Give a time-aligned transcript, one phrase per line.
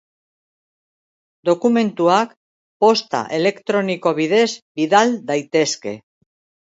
[1.49, 2.33] Dokumentuak
[2.85, 4.49] posta elektroniko bidez
[4.81, 5.95] bidal daitezke.